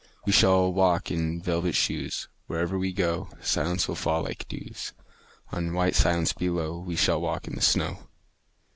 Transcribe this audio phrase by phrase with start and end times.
[0.25, 4.93] We shall walk in velvet shoes: Wherever we go Silence will fall like dews
[5.51, 6.79] On white silence below.
[6.79, 7.99] We shall walk in the snow.